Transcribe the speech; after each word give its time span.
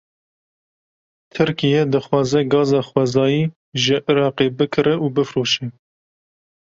Tirkiye, 1.33 1.79
dixwaze 1.91 2.39
gaza 2.51 2.79
xwezayî 2.87 3.43
ji 3.81 3.97
Îraqê 4.11 4.47
bikire 4.57 4.95
û 5.05 5.07
bifroşe 5.15 5.65